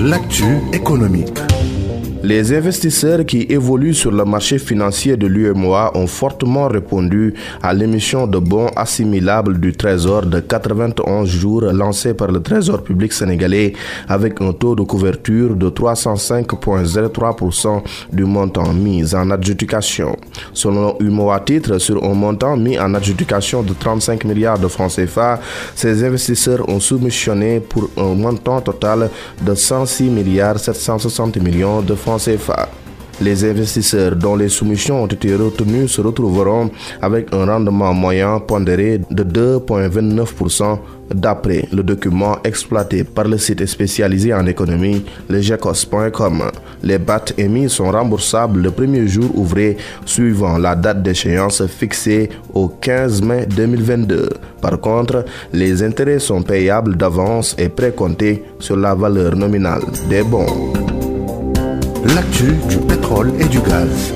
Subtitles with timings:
[0.00, 1.47] L'actu économique.
[2.24, 8.26] Les investisseurs qui évoluent sur le marché financier de l'UMOA ont fortement répondu à l'émission
[8.26, 13.72] de bons assimilables du Trésor de 91 jours lancée par le Trésor public sénégalais
[14.08, 20.16] avec un taux de couverture de 305,03% du montant mis en adjudication.
[20.52, 25.38] Selon UMOA titre sur un montant mis en adjudication de 35 milliards de francs CFA,
[25.76, 29.08] ces investisseurs ont soumissionné pour un montant total
[29.40, 32.07] de 106 milliards 760 millions de francs
[33.20, 36.70] Les investisseurs dont les soumissions ont été retenues se retrouveront
[37.02, 40.78] avec un rendement moyen pondéré de 2,29%
[41.12, 46.44] d'après le document exploité par le site spécialisé en économie, legecos.com.
[46.82, 52.68] Les BAT émis sont remboursables le premier jour ouvré suivant la date d'échéance fixée au
[52.68, 54.28] 15 mai 2022.
[54.62, 60.87] Par contre, les intérêts sont payables d'avance et précomptés sur la valeur nominale des bons.
[62.14, 64.14] L'actu du pétrole et du gaz.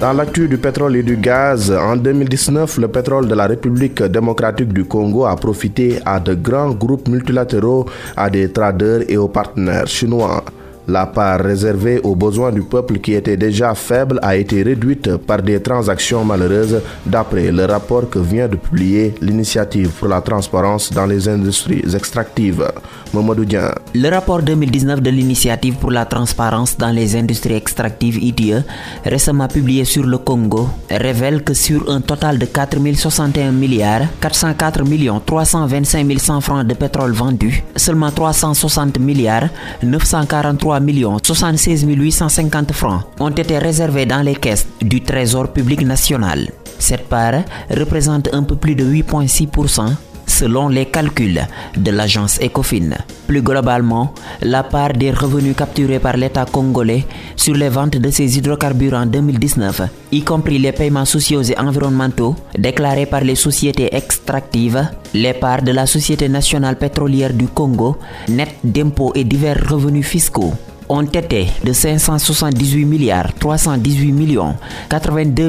[0.00, 4.72] Dans l'actu du pétrole et du gaz, en 2019, le pétrole de la République démocratique
[4.72, 9.86] du Congo a profité à de grands groupes multilatéraux, à des traders et aux partenaires
[9.86, 10.44] chinois.
[10.88, 15.40] La part réservée aux besoins du peuple qui était déjà faible a été réduite par
[15.40, 21.06] des transactions malheureuses d'après le rapport que vient de publier l'initiative pour la transparence dans
[21.06, 22.66] les industries extractives.
[23.14, 28.64] Le rapport 2019 de l'initiative pour la transparence dans les industries extractives IDE,
[29.04, 34.84] récemment publié sur le Congo, révèle que sur un total de 4 061 milliards 404
[34.84, 39.48] millions 325 100 francs de pétrole vendus, seulement 360 milliards
[39.82, 46.50] 943 millions 76 850 francs ont été réservés dans les caisses du Trésor public national.
[46.78, 49.94] Cette part représente un peu plus de 8,6%
[50.32, 52.90] selon les calculs de l'agence Ecofin.
[53.26, 57.04] Plus globalement, la part des revenus capturés par l'État congolais
[57.36, 62.34] sur les ventes de ces hydrocarbures en 2019, y compris les paiements sociaux et environnementaux
[62.58, 67.96] déclarés par les sociétés extractives, les parts de la Société nationale pétrolière du Congo,
[68.28, 70.54] net d'impôts et divers revenus fiscaux
[70.92, 74.54] ont été de 578 milliards 318 millions
[74.90, 75.48] 82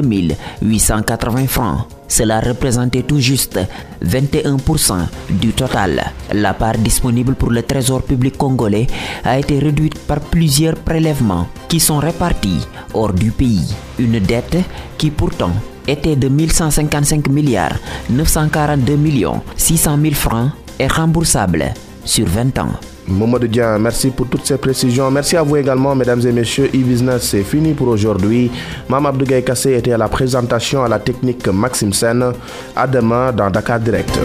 [0.62, 1.86] 880 francs.
[2.08, 3.58] Cela représentait tout juste
[4.02, 6.12] 21% du total.
[6.32, 8.86] La part disponible pour le trésor public congolais
[9.24, 13.74] a été réduite par plusieurs prélèvements qui sont répartis hors du pays.
[13.98, 14.58] Une dette
[14.96, 15.52] qui pourtant
[15.86, 17.76] était de 1155 milliards
[18.08, 21.74] 942 millions 600 000 francs est remboursable
[22.04, 22.93] sur 20 ans.
[23.08, 25.10] Mamadou Dian, merci pour toutes ces précisions.
[25.10, 26.66] Merci à vous également, mesdames et messieurs.
[26.74, 28.50] E-Business, c'est fini pour aujourd'hui.
[28.88, 32.32] Mam Abdougaï Kassé était à la présentation à la technique Maxime Sen.
[32.74, 34.18] À demain dans Dakar Direct.